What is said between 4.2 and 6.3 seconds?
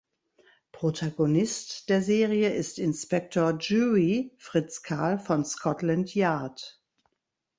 (Fritz Karl) von Scotland